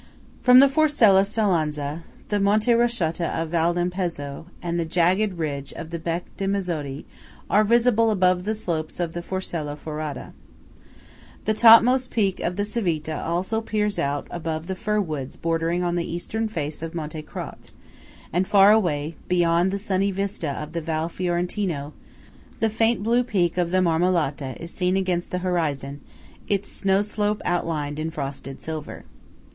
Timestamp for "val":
3.49-3.75, 20.81-21.09